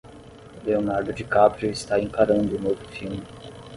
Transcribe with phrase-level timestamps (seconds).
[0.65, 3.21] Leonardo DiCaprio está encarando o novo filme.